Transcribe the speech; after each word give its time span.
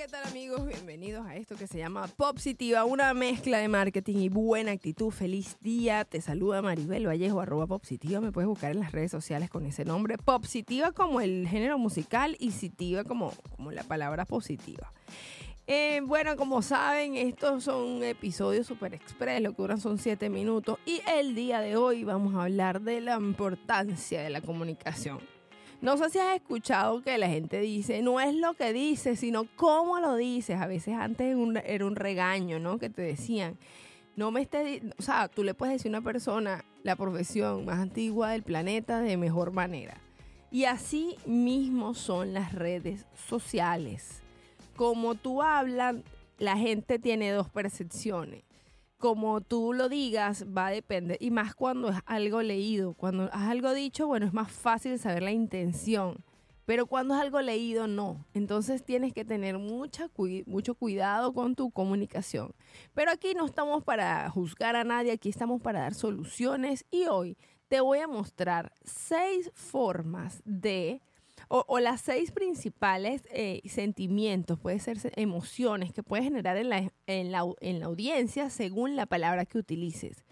¿qué 0.00 0.08
tal 0.08 0.24
amigos? 0.24 0.66
Bienvenidos 0.66 1.26
a 1.26 1.36
esto 1.36 1.56
que 1.56 1.66
se 1.66 1.76
llama 1.76 2.06
Popsitiva, 2.06 2.86
una 2.86 3.12
mezcla 3.12 3.58
de 3.58 3.68
marketing 3.68 4.16
y 4.16 4.28
buena 4.30 4.72
actitud. 4.72 5.10
Feliz 5.10 5.58
día, 5.60 6.06
te 6.06 6.22
saluda 6.22 6.62
Maribel 6.62 7.06
Vallejo, 7.06 7.38
arroba 7.38 7.66
Popsitiva. 7.66 8.18
Me 8.22 8.32
puedes 8.32 8.48
buscar 8.48 8.70
en 8.70 8.80
las 8.80 8.92
redes 8.92 9.10
sociales 9.10 9.50
con 9.50 9.66
ese 9.66 9.84
nombre. 9.84 10.16
Popsitiva 10.16 10.92
como 10.92 11.20
el 11.20 11.46
género 11.46 11.76
musical 11.76 12.34
y 12.40 12.52
sitiva 12.52 13.04
como, 13.04 13.34
como 13.54 13.72
la 13.72 13.82
palabra 13.82 14.24
positiva. 14.24 14.90
Eh, 15.66 16.00
bueno, 16.06 16.34
como 16.36 16.62
saben, 16.62 17.16
estos 17.16 17.64
son 17.64 18.02
episodios 18.02 18.66
super 18.66 18.94
express, 18.94 19.42
lo 19.42 19.52
que 19.52 19.60
duran 19.60 19.82
son 19.82 19.98
7 19.98 20.30
minutos. 20.30 20.78
Y 20.86 21.02
el 21.14 21.34
día 21.34 21.60
de 21.60 21.76
hoy 21.76 22.04
vamos 22.04 22.34
a 22.36 22.44
hablar 22.44 22.80
de 22.80 23.02
la 23.02 23.16
importancia 23.16 24.22
de 24.22 24.30
la 24.30 24.40
comunicación. 24.40 25.18
No 25.82 25.96
sé 25.96 26.10
si 26.10 26.18
has 26.18 26.36
escuchado 26.36 27.02
que 27.02 27.16
la 27.18 27.28
gente 27.28 27.60
dice, 27.60 28.02
no 28.02 28.20
es 28.20 28.34
lo 28.34 28.54
que 28.54 28.72
dices, 28.72 29.20
sino 29.20 29.46
cómo 29.56 29.98
lo 29.98 30.16
dices. 30.16 30.60
A 30.60 30.66
veces 30.66 30.94
antes 30.94 31.36
era 31.64 31.86
un 31.86 31.96
regaño, 31.96 32.58
¿no? 32.58 32.78
Que 32.78 32.90
te 32.90 33.02
decían, 33.02 33.56
no 34.16 34.30
me 34.30 34.42
estés, 34.42 34.82
o 34.98 35.02
sea, 35.02 35.28
tú 35.28 35.42
le 35.42 35.54
puedes 35.54 35.74
decir 35.74 35.88
a 35.94 35.98
una 35.98 36.04
persona 36.04 36.64
la 36.82 36.96
profesión 36.96 37.64
más 37.64 37.78
antigua 37.78 38.30
del 38.30 38.42
planeta 38.42 39.00
de 39.00 39.16
mejor 39.16 39.52
manera. 39.52 39.96
Y 40.50 40.64
así 40.64 41.16
mismo 41.26 41.94
son 41.94 42.34
las 42.34 42.52
redes 42.52 43.06
sociales 43.28 44.20
como 44.80 45.14
tú 45.14 45.42
hablas, 45.42 45.96
la 46.38 46.56
gente 46.56 46.98
tiene 46.98 47.32
dos 47.32 47.50
percepciones. 47.50 48.44
Como 49.00 49.40
tú 49.40 49.72
lo 49.72 49.88
digas, 49.88 50.44
va 50.46 50.66
a 50.66 50.70
depender. 50.70 51.16
Y 51.20 51.30
más 51.30 51.54
cuando 51.54 51.88
es 51.88 51.96
algo 52.04 52.42
leído. 52.42 52.92
Cuando 52.92 53.24
es 53.24 53.30
algo 53.32 53.72
dicho, 53.72 54.06
bueno, 54.06 54.26
es 54.26 54.34
más 54.34 54.52
fácil 54.52 54.98
saber 54.98 55.22
la 55.22 55.32
intención. 55.32 56.22
Pero 56.66 56.84
cuando 56.86 57.14
es 57.14 57.20
algo 57.20 57.40
leído, 57.40 57.86
no. 57.86 58.26
Entonces 58.34 58.84
tienes 58.84 59.14
que 59.14 59.24
tener 59.24 59.58
mucha, 59.58 60.10
mucho 60.44 60.74
cuidado 60.74 61.32
con 61.32 61.54
tu 61.54 61.70
comunicación. 61.70 62.52
Pero 62.92 63.10
aquí 63.10 63.32
no 63.34 63.46
estamos 63.46 63.82
para 63.84 64.28
juzgar 64.28 64.76
a 64.76 64.84
nadie, 64.84 65.12
aquí 65.12 65.30
estamos 65.30 65.62
para 65.62 65.80
dar 65.80 65.94
soluciones. 65.94 66.84
Y 66.90 67.06
hoy 67.06 67.38
te 67.68 67.80
voy 67.80 68.00
a 68.00 68.06
mostrar 68.06 68.70
seis 68.84 69.50
formas 69.54 70.42
de 70.44 71.00
o, 71.52 71.80
las 71.80 72.00
seis 72.00 72.30
principales 72.30 73.22
eh, 73.32 73.60
sentimientos, 73.68 74.60
puede 74.60 74.78
ser 74.78 74.98
emociones 75.16 75.92
que 75.92 76.04
puedes 76.04 76.24
generar 76.24 76.56
en 76.56 76.68
la, 76.68 76.92
en 77.08 77.32
la, 77.32 77.44
en 77.60 77.80
la 77.80 77.86
audiencia 77.86 78.50
según 78.50 78.94
la 78.94 79.06
palabra 79.06 79.46
que 79.46 79.58
utilices. 79.58 80.24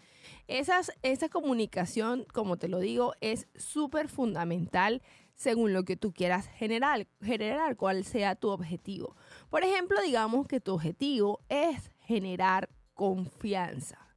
Esas, 0.47 0.93
esa 1.03 1.29
comunicación, 1.29 2.25
como 2.33 2.57
te 2.57 2.69
lo 2.69 2.79
digo, 2.79 3.15
es 3.21 3.49
súper 3.57 4.09
fundamental 4.09 5.03
según 5.35 5.73
lo 5.73 5.85
que 5.85 5.97
tú 5.97 6.13
quieras 6.13 6.47
generar, 6.47 7.09
generar, 7.21 7.77
cuál 7.77 8.05
sea 8.05 8.37
tu 8.37 8.51
objetivo. 8.51 9.17
Por 9.51 9.65
ejemplo, 9.65 10.01
digamos 10.01 10.47
que 10.47 10.61
tu 10.61 10.75
objetivo 10.75 11.41
es 11.49 11.91
generar 12.01 12.69
confianza. 12.95 14.08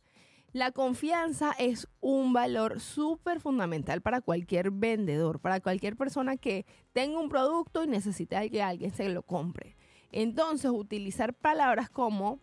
La 0.54 0.72
confianza 0.72 1.54
es 1.58 1.88
un 2.02 2.34
valor 2.34 2.82
súper 2.82 3.40
fundamental 3.40 4.02
para 4.02 4.20
cualquier 4.20 4.70
vendedor, 4.70 5.40
para 5.40 5.62
cualquier 5.62 5.96
persona 5.96 6.36
que 6.36 6.66
tenga 6.92 7.20
un 7.20 7.30
producto 7.30 7.84
y 7.84 7.88
necesite 7.88 8.50
que 8.50 8.62
alguien 8.62 8.92
se 8.92 9.08
lo 9.08 9.24
compre. 9.24 9.78
Entonces, 10.12 10.70
utilizar 10.70 11.34
palabras 11.34 11.90
como 11.90 12.40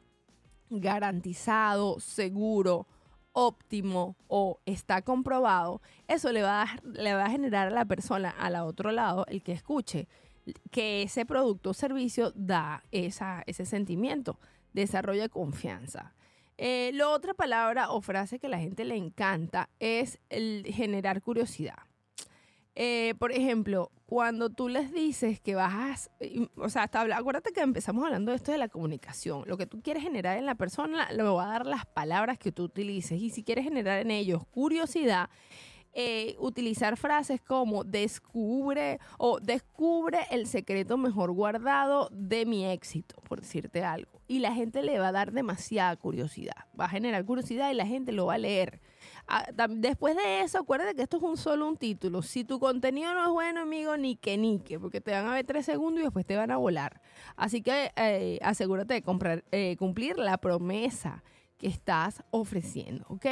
garantizado, 0.70 2.00
seguro, 2.00 2.86
óptimo 3.32 4.16
o 4.26 4.58
está 4.64 5.02
comprobado, 5.02 5.82
eso 6.06 6.32
le 6.32 6.42
va 6.42 6.62
a, 6.62 6.76
le 6.82 7.12
va 7.12 7.26
a 7.26 7.30
generar 7.30 7.68
a 7.68 7.70
la 7.70 7.84
persona 7.84 8.30
al 8.30 8.56
otro 8.56 8.90
lado, 8.90 9.26
el 9.28 9.42
que 9.42 9.52
escuche, 9.52 10.08
que 10.70 11.02
ese 11.02 11.26
producto 11.26 11.70
o 11.70 11.74
servicio 11.74 12.32
da 12.34 12.82
esa, 12.90 13.42
ese 13.46 13.66
sentimiento, 13.66 14.38
desarrolla 14.72 15.28
confianza. 15.28 16.14
Eh, 16.60 16.90
la 16.92 17.08
otra 17.08 17.34
palabra 17.34 17.90
o 17.90 18.00
frase 18.00 18.40
que 18.40 18.48
a 18.48 18.50
la 18.50 18.58
gente 18.58 18.84
le 18.84 18.96
encanta 18.96 19.70
es 19.78 20.18
el 20.28 20.66
generar 20.66 21.22
curiosidad. 21.22 21.78
Eh, 22.74 23.14
por 23.18 23.32
ejemplo, 23.32 23.90
cuando 24.06 24.50
tú 24.50 24.68
les 24.68 24.92
dices 24.92 25.40
que 25.40 25.54
vas, 25.54 26.10
o 26.56 26.68
sea, 26.68 26.84
hasta, 26.84 27.02
acuérdate 27.02 27.52
que 27.52 27.60
empezamos 27.60 28.04
hablando 28.04 28.32
de 28.32 28.36
esto 28.36 28.50
de 28.50 28.58
la 28.58 28.68
comunicación. 28.68 29.44
Lo 29.46 29.56
que 29.56 29.66
tú 29.66 29.82
quieres 29.82 30.02
generar 30.02 30.36
en 30.36 30.46
la 30.46 30.56
persona 30.56 31.10
lo 31.12 31.34
va 31.34 31.44
a 31.44 31.52
dar 31.52 31.66
las 31.66 31.86
palabras 31.86 32.38
que 32.38 32.50
tú 32.50 32.64
utilices. 32.64 33.20
Y 33.20 33.30
si 33.30 33.44
quieres 33.44 33.64
generar 33.64 34.00
en 34.00 34.10
ellos 34.10 34.44
curiosidad, 34.50 35.30
eh, 36.00 36.36
utilizar 36.38 36.96
frases 36.96 37.40
como 37.40 37.82
descubre 37.82 39.00
o 39.18 39.40
descubre 39.40 40.20
el 40.30 40.46
secreto 40.46 40.96
mejor 40.96 41.32
guardado 41.32 42.08
de 42.12 42.46
mi 42.46 42.64
éxito, 42.64 43.16
por 43.28 43.40
decirte 43.40 43.82
algo. 43.82 44.22
Y 44.28 44.38
la 44.38 44.54
gente 44.54 44.84
le 44.84 45.00
va 45.00 45.08
a 45.08 45.12
dar 45.12 45.32
demasiada 45.32 45.96
curiosidad, 45.96 46.54
va 46.78 46.84
a 46.84 46.88
generar 46.88 47.24
curiosidad 47.24 47.72
y 47.72 47.74
la 47.74 47.84
gente 47.84 48.12
lo 48.12 48.26
va 48.26 48.34
a 48.34 48.38
leer. 48.38 48.80
Ah, 49.26 49.44
después 49.70 50.14
de 50.14 50.42
eso, 50.42 50.58
acuérdate 50.60 50.94
que 50.94 51.02
esto 51.02 51.16
es 51.16 51.22
un 51.24 51.36
solo 51.36 51.66
un 51.66 51.76
título. 51.76 52.22
Si 52.22 52.44
tu 52.44 52.60
contenido 52.60 53.12
no 53.12 53.24
es 53.26 53.32
bueno, 53.32 53.62
amigo, 53.62 53.96
ni 53.96 54.14
que 54.14 54.38
ni 54.38 54.60
que, 54.60 54.78
porque 54.78 55.00
te 55.00 55.10
van 55.10 55.26
a 55.26 55.34
ver 55.34 55.46
tres 55.46 55.66
segundos 55.66 56.02
y 56.02 56.04
después 56.04 56.24
te 56.24 56.36
van 56.36 56.52
a 56.52 56.58
volar. 56.58 57.00
Así 57.34 57.60
que 57.60 57.90
eh, 57.96 58.38
asegúrate 58.42 58.94
de 58.94 59.02
comprar, 59.02 59.42
eh, 59.50 59.74
cumplir 59.76 60.16
la 60.16 60.38
promesa 60.38 61.24
que 61.58 61.66
estás 61.66 62.22
ofreciendo, 62.30 63.04
¿ok? 63.08 63.26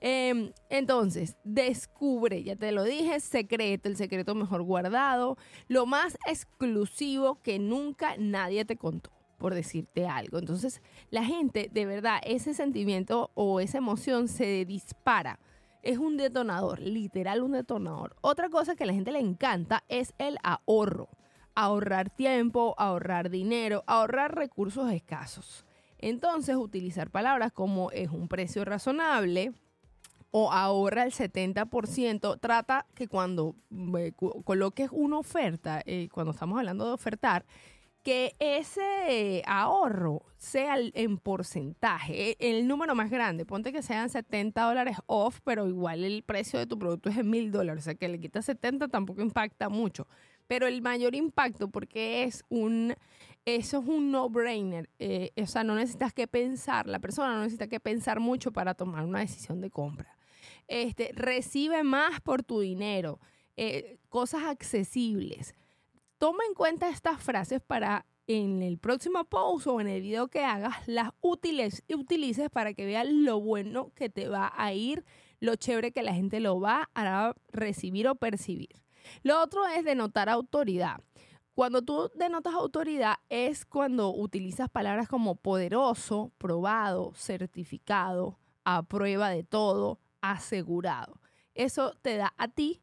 Em, 0.00 0.52
entonces, 0.68 1.36
descubre, 1.44 2.42
ya 2.42 2.56
te 2.56 2.72
lo 2.72 2.84
dije, 2.84 3.20
secreto, 3.20 3.88
el 3.88 3.96
secreto 3.96 4.34
mejor 4.34 4.62
guardado, 4.62 5.36
lo 5.68 5.86
más 5.86 6.18
exclusivo 6.26 7.40
que 7.42 7.58
nunca 7.58 8.16
nadie 8.18 8.64
te 8.64 8.76
contó 8.76 9.10
por 9.40 9.54
decirte 9.54 10.06
algo. 10.06 10.38
Entonces, 10.38 10.82
la 11.10 11.24
gente, 11.24 11.70
de 11.72 11.86
verdad, 11.86 12.20
ese 12.24 12.52
sentimiento 12.52 13.30
o 13.34 13.58
esa 13.58 13.78
emoción 13.78 14.28
se 14.28 14.66
dispara. 14.66 15.40
Es 15.82 15.96
un 15.96 16.18
detonador, 16.18 16.78
literal 16.78 17.42
un 17.42 17.52
detonador. 17.52 18.14
Otra 18.20 18.50
cosa 18.50 18.76
que 18.76 18.84
a 18.84 18.86
la 18.86 18.92
gente 18.92 19.12
le 19.12 19.18
encanta 19.18 19.82
es 19.88 20.12
el 20.18 20.36
ahorro. 20.42 21.08
Ahorrar 21.54 22.10
tiempo, 22.10 22.74
ahorrar 22.76 23.30
dinero, 23.30 23.82
ahorrar 23.86 24.34
recursos 24.34 24.92
escasos. 24.92 25.64
Entonces, 26.02 26.56
utilizar 26.56 27.10
palabras 27.10 27.52
como 27.52 27.90
es 27.90 28.10
un 28.10 28.28
precio 28.28 28.64
razonable 28.64 29.52
o 30.30 30.52
ahorra 30.52 31.04
el 31.04 31.12
70%, 31.12 32.38
trata 32.40 32.86
que 32.94 33.08
cuando 33.08 33.56
eh, 33.98 34.12
coloques 34.44 34.90
una 34.92 35.18
oferta, 35.18 35.82
eh, 35.86 36.08
cuando 36.12 36.32
estamos 36.32 36.58
hablando 36.58 36.86
de 36.86 36.92
ofertar, 36.92 37.44
que 38.02 38.34
ese 38.38 39.42
ahorro 39.46 40.22
sea 40.38 40.76
en 40.78 41.18
porcentaje, 41.18 42.30
e, 42.30 42.36
el 42.38 42.66
número 42.66 42.94
más 42.94 43.10
grande, 43.10 43.44
ponte 43.44 43.72
que 43.72 43.82
sean 43.82 44.08
70 44.08 44.62
dólares 44.62 44.96
off, 45.06 45.40
pero 45.44 45.68
igual 45.68 46.04
el 46.04 46.22
precio 46.22 46.58
de 46.58 46.66
tu 46.66 46.78
producto 46.78 47.10
es 47.10 47.18
en 47.18 47.28
mil 47.28 47.50
dólares, 47.50 47.82
o 47.82 47.84
sea 47.84 47.94
que 47.94 48.08
le 48.08 48.20
quitas 48.20 48.46
70 48.46 48.88
tampoco 48.88 49.20
impacta 49.20 49.68
mucho. 49.68 50.06
Pero 50.46 50.66
el 50.66 50.80
mayor 50.82 51.14
impacto 51.14 51.68
porque 51.68 52.24
es 52.24 52.44
un, 52.48 52.94
eso 53.44 53.78
es 53.78 53.88
un 53.88 54.10
no-brainer, 54.10 54.90
eh, 54.98 55.32
o 55.40 55.46
sea, 55.46 55.64
no 55.64 55.74
necesitas 55.74 56.12
que 56.12 56.26
pensar, 56.26 56.86
la 56.86 56.98
persona 56.98 57.34
no 57.34 57.40
necesita 57.40 57.68
que 57.68 57.80
pensar 57.80 58.20
mucho 58.20 58.52
para 58.52 58.74
tomar 58.74 59.04
una 59.04 59.20
decisión 59.20 59.60
de 59.60 59.70
compra. 59.70 60.16
Este, 60.68 61.10
recibe 61.14 61.82
más 61.82 62.20
por 62.20 62.42
tu 62.42 62.60
dinero, 62.60 63.18
eh, 63.56 63.98
cosas 64.08 64.44
accesibles. 64.44 65.54
Toma 66.18 66.44
en 66.48 66.54
cuenta 66.54 66.88
estas 66.88 67.22
frases 67.22 67.60
para 67.60 68.06
en 68.26 68.62
el 68.62 68.78
próximo 68.78 69.24
post 69.24 69.66
o 69.66 69.80
en 69.80 69.88
el 69.88 70.02
video 70.02 70.28
que 70.28 70.44
hagas, 70.44 70.86
las 70.86 71.10
útiles 71.20 71.82
y 71.88 71.94
utilices 71.94 72.48
para 72.50 72.74
que 72.74 72.86
veas 72.86 73.08
lo 73.08 73.40
bueno 73.40 73.90
que 73.96 74.08
te 74.08 74.28
va 74.28 74.52
a 74.56 74.72
ir, 74.72 75.04
lo 75.40 75.56
chévere 75.56 75.90
que 75.90 76.04
la 76.04 76.14
gente 76.14 76.38
lo 76.38 76.60
va 76.60 76.88
a 76.94 77.34
recibir 77.50 78.06
o 78.06 78.14
percibir. 78.14 78.70
Lo 79.22 79.42
otro 79.42 79.66
es 79.66 79.84
denotar 79.84 80.28
autoridad. 80.28 81.00
Cuando 81.60 81.82
tú 81.82 82.10
denotas 82.14 82.54
autoridad 82.54 83.16
es 83.28 83.66
cuando 83.66 84.14
utilizas 84.14 84.70
palabras 84.70 85.08
como 85.08 85.34
poderoso, 85.34 86.32
probado, 86.38 87.12
certificado, 87.14 88.38
a 88.64 88.82
prueba 88.82 89.28
de 89.28 89.44
todo, 89.44 90.00
asegurado. 90.22 91.20
Eso 91.54 91.92
te 92.00 92.16
da 92.16 92.32
a 92.38 92.48
ti 92.48 92.80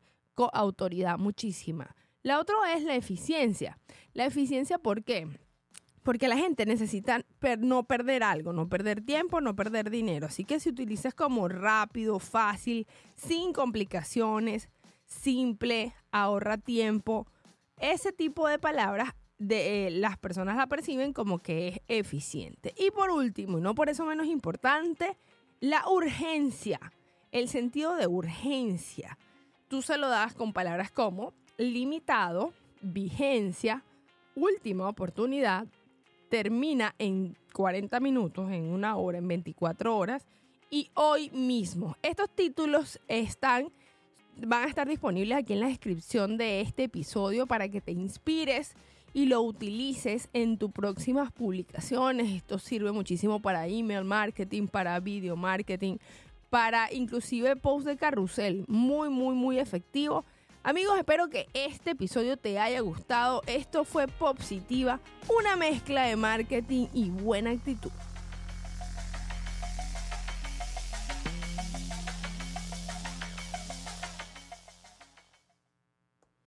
autoridad 0.53 1.17
muchísima. 1.17 1.95
La 2.21 2.39
otra 2.39 2.55
es 2.75 2.83
la 2.83 2.93
eficiencia. 2.93 3.79
La 4.13 4.25
eficiencia, 4.25 4.77
¿por 4.77 5.03
qué? 5.03 5.27
Porque 6.03 6.27
la 6.27 6.37
gente 6.37 6.67
necesita 6.67 7.25
no 7.57 7.83
perder 7.85 8.21
algo, 8.21 8.53
no 8.53 8.69
perder 8.69 9.01
tiempo, 9.01 9.41
no 9.41 9.55
perder 9.55 9.89
dinero. 9.89 10.27
Así 10.27 10.45
que 10.45 10.59
si 10.59 10.69
utilizas 10.69 11.15
como 11.15 11.47
rápido, 11.47 12.19
fácil, 12.19 12.85
sin 13.15 13.53
complicaciones, 13.53 14.69
simple, 15.07 15.95
ahorra 16.11 16.59
tiempo. 16.59 17.25
Ese 17.79 18.11
tipo 18.11 18.47
de 18.47 18.59
palabras 18.59 19.13
de, 19.37 19.87
eh, 19.87 19.91
las 19.91 20.17
personas 20.17 20.57
la 20.57 20.67
perciben 20.67 21.13
como 21.13 21.39
que 21.39 21.67
es 21.67 21.79
eficiente. 21.87 22.73
Y 22.77 22.91
por 22.91 23.11
último, 23.11 23.57
y 23.57 23.61
no 23.61 23.75
por 23.75 23.89
eso 23.89 24.05
menos 24.05 24.27
importante, 24.27 25.17
la 25.59 25.87
urgencia, 25.87 26.79
el 27.31 27.47
sentido 27.47 27.95
de 27.95 28.07
urgencia. 28.07 29.17
Tú 29.67 29.81
se 29.81 29.97
lo 29.97 30.09
das 30.09 30.33
con 30.33 30.53
palabras 30.53 30.91
como 30.91 31.33
limitado, 31.57 32.53
vigencia, 32.81 33.83
última 34.35 34.87
oportunidad, 34.87 35.67
termina 36.29 36.95
en 36.99 37.35
40 37.53 37.99
minutos, 37.99 38.51
en 38.51 38.65
una 38.65 38.95
hora, 38.97 39.17
en 39.17 39.27
24 39.27 39.95
horas 39.95 40.27
y 40.69 40.89
hoy 40.93 41.29
mismo. 41.31 41.95
Estos 42.01 42.29
títulos 42.29 42.99
están 43.07 43.71
van 44.45 44.63
a 44.63 44.67
estar 44.67 44.87
disponibles 44.87 45.37
aquí 45.37 45.53
en 45.53 45.61
la 45.61 45.67
descripción 45.67 46.37
de 46.37 46.61
este 46.61 46.83
episodio 46.83 47.47
para 47.47 47.69
que 47.69 47.81
te 47.81 47.91
inspires 47.91 48.73
y 49.13 49.25
lo 49.25 49.41
utilices 49.41 50.29
en 50.33 50.57
tus 50.57 50.71
próximas 50.71 51.31
publicaciones. 51.31 52.29
Esto 52.31 52.59
sirve 52.59 52.91
muchísimo 52.91 53.41
para 53.41 53.67
email 53.67 54.03
marketing, 54.03 54.67
para 54.67 54.99
video 54.99 55.35
marketing, 55.35 55.97
para 56.49 56.91
inclusive 56.93 57.55
post 57.55 57.87
de 57.87 57.97
carrusel. 57.97 58.65
Muy, 58.67 59.09
muy, 59.09 59.35
muy 59.35 59.59
efectivo. 59.59 60.23
Amigos, 60.63 60.97
espero 60.97 61.29
que 61.29 61.47
este 61.53 61.91
episodio 61.91 62.37
te 62.37 62.59
haya 62.59 62.81
gustado. 62.81 63.41
Esto 63.47 63.85
fue 63.85 64.07
Positiva, 64.07 64.99
una 65.39 65.55
mezcla 65.55 66.03
de 66.03 66.15
marketing 66.15 66.87
y 66.93 67.09
buena 67.09 67.51
actitud. 67.51 67.91